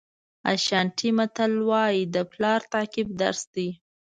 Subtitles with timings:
[0.51, 3.69] اشانټي متل وایي د پلار تعقیب درس دی.